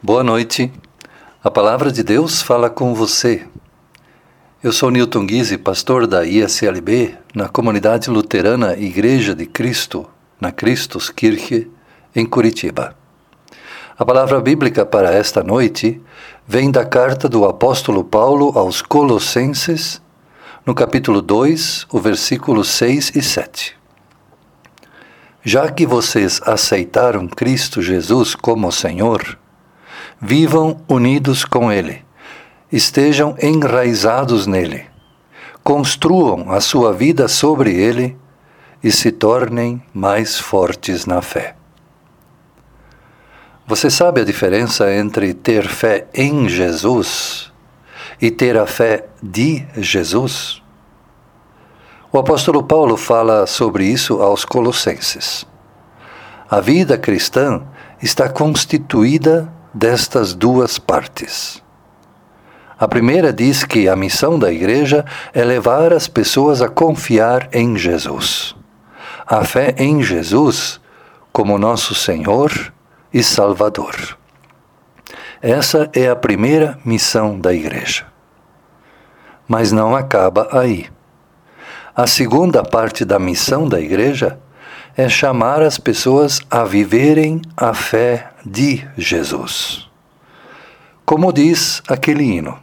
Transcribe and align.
Boa 0.00 0.22
noite. 0.22 0.72
A 1.42 1.50
palavra 1.50 1.90
de 1.90 2.04
Deus 2.04 2.40
fala 2.40 2.70
com 2.70 2.94
você. 2.94 3.44
Eu 4.62 4.70
sou 4.70 4.92
Newton 4.92 5.26
Guise, 5.26 5.58
pastor 5.58 6.06
da 6.06 6.24
ISLB, 6.24 7.16
na 7.34 7.48
comunidade 7.48 8.08
luterana 8.08 8.76
Igreja 8.78 9.34
de 9.34 9.44
Cristo, 9.44 10.06
na 10.40 10.52
Christuskirche, 10.52 11.68
em 12.14 12.24
Curitiba. 12.24 12.96
A 13.98 14.04
palavra 14.04 14.40
bíblica 14.40 14.86
para 14.86 15.12
esta 15.12 15.42
noite 15.42 16.00
vem 16.46 16.70
da 16.70 16.84
carta 16.84 17.28
do 17.28 17.44
apóstolo 17.44 18.04
Paulo 18.04 18.56
aos 18.56 18.80
Colossenses, 18.80 20.00
no 20.64 20.76
capítulo 20.76 21.20
2, 21.20 21.88
o 21.90 21.98
versículo 21.98 22.62
6 22.62 23.16
e 23.16 23.20
7. 23.20 23.76
Já 25.42 25.68
que 25.68 25.84
vocês 25.84 26.40
aceitaram 26.44 27.26
Cristo 27.26 27.82
Jesus 27.82 28.36
como 28.36 28.70
Senhor, 28.70 29.37
vivam 30.20 30.80
unidos 30.88 31.44
com 31.44 31.70
Ele, 31.70 32.04
estejam 32.70 33.36
enraizados 33.40 34.46
nele, 34.46 34.86
construam 35.62 36.50
a 36.50 36.60
sua 36.60 36.92
vida 36.92 37.28
sobre 37.28 37.74
Ele 37.74 38.16
e 38.82 38.90
se 38.90 39.10
tornem 39.10 39.82
mais 39.92 40.38
fortes 40.38 41.06
na 41.06 41.20
fé. 41.22 41.54
Você 43.66 43.90
sabe 43.90 44.22
a 44.22 44.24
diferença 44.24 44.90
entre 44.92 45.34
ter 45.34 45.68
fé 45.68 46.06
em 46.14 46.48
Jesus 46.48 47.52
e 48.20 48.30
ter 48.30 48.56
a 48.56 48.66
fé 48.66 49.06
de 49.22 49.66
Jesus? 49.76 50.62
O 52.10 52.18
apóstolo 52.18 52.62
Paulo 52.62 52.96
fala 52.96 53.46
sobre 53.46 53.84
isso 53.84 54.22
aos 54.22 54.42
Colossenses. 54.42 55.46
A 56.50 56.60
vida 56.60 56.96
cristã 56.96 57.62
está 58.00 58.30
constituída 58.30 59.52
destas 59.78 60.34
duas 60.34 60.76
partes. 60.76 61.62
A 62.76 62.88
primeira 62.88 63.32
diz 63.32 63.64
que 63.64 63.88
a 63.88 63.94
missão 63.94 64.36
da 64.36 64.52
igreja 64.52 65.04
é 65.32 65.44
levar 65.44 65.92
as 65.92 66.08
pessoas 66.08 66.60
a 66.60 66.68
confiar 66.68 67.48
em 67.52 67.76
Jesus. 67.76 68.56
A 69.24 69.44
fé 69.44 69.74
em 69.78 70.02
Jesus 70.02 70.80
como 71.32 71.58
nosso 71.58 71.94
Senhor 71.94 72.72
e 73.14 73.22
Salvador. 73.22 74.18
Essa 75.40 75.88
é 75.92 76.08
a 76.08 76.16
primeira 76.16 76.78
missão 76.84 77.38
da 77.38 77.54
igreja. 77.54 78.04
Mas 79.46 79.70
não 79.70 79.94
acaba 79.94 80.48
aí. 80.50 80.86
A 81.94 82.06
segunda 82.06 82.64
parte 82.64 83.04
da 83.04 83.18
missão 83.18 83.68
da 83.68 83.80
igreja 83.80 84.38
é 84.96 85.08
chamar 85.08 85.62
as 85.62 85.78
pessoas 85.78 86.40
a 86.50 86.64
viverem 86.64 87.40
a 87.56 87.72
fé 87.72 88.30
de 88.50 88.88
Jesus. 88.96 89.88
Como 91.04 91.32
diz 91.32 91.82
aquele 91.88 92.24
hino: 92.24 92.58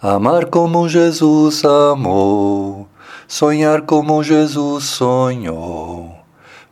Amar 0.00 0.46
como 0.46 0.88
Jesus 0.88 1.64
amou, 1.64 2.88
sonhar 3.26 3.82
como 3.82 4.22
Jesus 4.22 4.84
sonhou, 4.84 6.14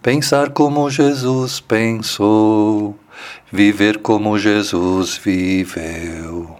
pensar 0.03 0.51
como 0.51 0.91
Jesus 0.91 1.61
pensou, 1.61 2.97
viver 3.51 3.98
como 3.98 4.39
Jesus 4.39 5.17
viveu. 5.17 6.51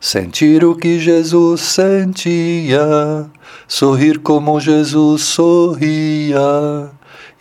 Sentir 0.00 0.64
o 0.64 0.74
que 0.74 0.98
Jesus 0.98 1.60
sentia, 1.60 3.30
sorrir 3.68 4.18
como 4.18 4.58
Jesus 4.58 5.22
sorria, 5.22 6.90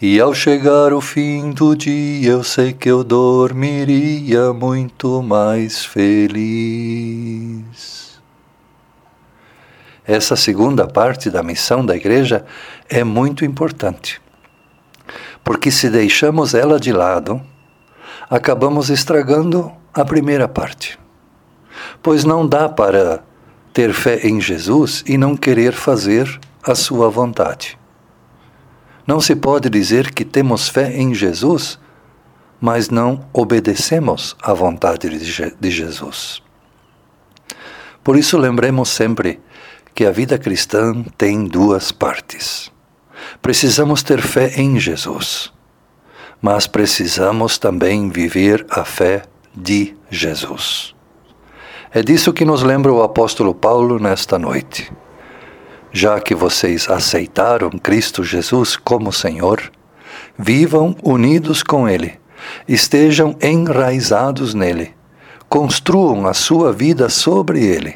e 0.01 0.19
ao 0.19 0.33
chegar 0.33 0.93
o 0.93 0.99
fim 0.99 1.51
do 1.51 1.75
dia, 1.75 2.31
eu 2.31 2.43
sei 2.43 2.73
que 2.73 2.89
eu 2.89 3.03
dormiria 3.03 4.51
muito 4.51 5.21
mais 5.21 5.85
feliz. 5.85 7.61
Essa 10.03 10.35
segunda 10.35 10.87
parte 10.87 11.29
da 11.29 11.43
missão 11.43 11.85
da 11.85 11.95
igreja 11.95 12.43
é 12.89 13.03
muito 13.03 13.45
importante, 13.45 14.19
porque 15.43 15.69
se 15.69 15.87
deixamos 15.87 16.55
ela 16.55 16.79
de 16.79 16.91
lado, 16.91 17.39
acabamos 18.27 18.89
estragando 18.89 19.71
a 19.93 20.03
primeira 20.03 20.47
parte. 20.47 20.97
Pois 22.01 22.23
não 22.23 22.47
dá 22.47 22.67
para 22.67 23.23
ter 23.71 23.93
fé 23.93 24.27
em 24.27 24.41
Jesus 24.41 25.03
e 25.05 25.15
não 25.15 25.37
querer 25.37 25.73
fazer 25.73 26.39
a 26.63 26.73
sua 26.73 27.07
vontade. 27.07 27.79
Não 29.05 29.19
se 29.19 29.35
pode 29.35 29.69
dizer 29.69 30.13
que 30.13 30.23
temos 30.23 30.69
fé 30.69 30.95
em 30.95 31.13
Jesus, 31.13 31.79
mas 32.59 32.89
não 32.89 33.25
obedecemos 33.33 34.35
à 34.41 34.53
vontade 34.53 35.09
de 35.59 35.71
Jesus. 35.71 36.41
Por 38.03 38.15
isso, 38.15 38.37
lembremos 38.37 38.89
sempre 38.89 39.39
que 39.93 40.05
a 40.05 40.11
vida 40.11 40.37
cristã 40.37 41.03
tem 41.17 41.45
duas 41.45 41.91
partes. 41.91 42.71
Precisamos 43.41 44.03
ter 44.03 44.21
fé 44.21 44.53
em 44.55 44.79
Jesus, 44.79 45.51
mas 46.41 46.67
precisamos 46.67 47.57
também 47.57 48.09
viver 48.09 48.65
a 48.69 48.85
fé 48.85 49.23
de 49.55 49.95
Jesus. 50.09 50.95
É 51.91 52.01
disso 52.01 52.31
que 52.31 52.45
nos 52.45 52.63
lembra 52.63 52.93
o 52.93 53.03
apóstolo 53.03 53.53
Paulo 53.53 53.99
nesta 53.99 54.39
noite 54.39 54.91
já 55.91 56.19
que 56.19 56.33
vocês 56.33 56.89
aceitaram 56.89 57.69
Cristo 57.71 58.23
Jesus 58.23 58.75
como 58.77 59.11
Senhor, 59.11 59.71
vivam 60.37 60.95
unidos 61.03 61.61
com 61.61 61.87
Ele, 61.87 62.19
estejam 62.67 63.35
enraizados 63.41 64.53
nele, 64.53 64.93
construam 65.49 66.25
a 66.25 66.33
sua 66.33 66.71
vida 66.71 67.09
sobre 67.09 67.63
Ele 67.63 67.95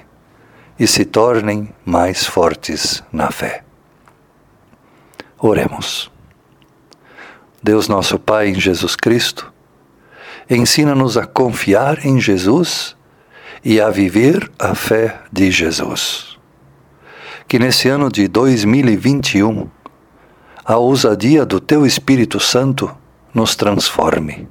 e 0.78 0.86
se 0.86 1.06
tornem 1.06 1.70
mais 1.86 2.26
fortes 2.26 3.02
na 3.12 3.32
fé. 3.32 3.64
Oremos. 5.40 6.12
Deus 7.64 7.88
nosso 7.88 8.20
Pai 8.20 8.50
em 8.50 8.60
Jesus 8.60 8.96
Cristo, 8.96 9.52
ensina-nos 10.50 11.18
a 11.18 11.26
confiar 11.26 12.06
em 12.06 12.20
Jesus 12.20 12.96
e 13.64 13.82
a 13.82 13.90
viver 13.90 14.52
a 14.60 14.76
fé 14.76 15.22
de 15.32 15.50
Jesus 15.50 16.35
que 17.48 17.60
nesse 17.60 17.88
ano 17.88 18.12
de 18.12 18.28
2021 18.28 19.70
a 20.64 20.78
ousadia 20.78 21.46
do 21.46 21.60
Teu 21.60 21.86
Espírito 21.86 22.40
Santo 22.40 22.90
nos 23.34 23.56
transforme, 23.56 24.48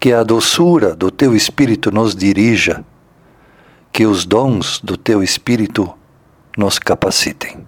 que 0.00 0.12
a 0.12 0.24
doçura 0.24 0.94
do 0.94 1.10
Teu 1.10 1.36
Espírito 1.36 1.92
nos 1.92 2.14
dirija, 2.14 2.84
que 3.92 4.06
os 4.06 4.24
dons 4.24 4.80
do 4.80 4.96
Teu 4.96 5.22
Espírito 5.22 5.94
nos 6.58 6.80
capacitem. 6.80 7.64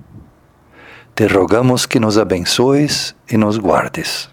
Te 1.15 1.27
rogamos 1.27 1.87
que 1.87 2.01
nos 2.01 2.19
abençoes 2.19 3.15
e 3.31 3.37
nos 3.37 3.57
guardes. 3.57 4.29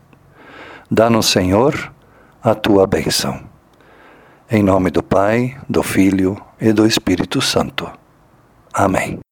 Dá-nos, 0.89 1.27
Senhor, 1.27 1.93
a 2.43 2.53
tua 2.53 2.85
bênção. 2.87 3.39
Em 4.49 4.61
nome 4.61 4.89
do 4.89 5.01
Pai, 5.01 5.55
do 5.69 5.81
Filho 5.81 6.35
e 6.59 6.73
do 6.73 6.85
Espírito 6.85 7.41
Santo. 7.41 7.89
Amém. 8.73 9.22